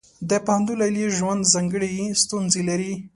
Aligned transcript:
د 0.29 0.31
پوهنتون 0.45 0.77
لیلیې 0.81 1.07
ژوند 1.17 1.49
ځانګړې 1.53 1.93
ستونزې 2.21 2.61
لري. 2.69 2.93